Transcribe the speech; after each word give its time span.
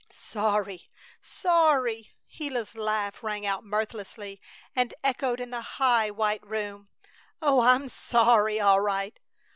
"Sorry! 0.09 0.89
Sorry!" 1.21 2.09
Gila's 2.35 2.75
laugh 2.75 3.21
rang 3.21 3.45
out 3.45 3.63
mirthlessly 3.63 4.41
and 4.75 4.95
echoed 5.03 5.39
in 5.39 5.51
the 5.51 5.61
high, 5.61 6.09
white 6.09 6.41
room. 6.43 6.89
"Oh, 7.39 7.59
I'm 7.61 7.87
sorry, 7.87 8.59
all 8.59 8.79
right! 8.81 9.19